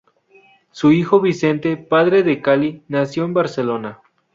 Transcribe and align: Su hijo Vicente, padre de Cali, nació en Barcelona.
Su 0.71 0.91
hijo 0.91 1.21
Vicente, 1.21 1.77
padre 1.77 2.23
de 2.23 2.41
Cali, 2.41 2.81
nació 2.87 3.23
en 3.23 3.35
Barcelona. 3.35 3.99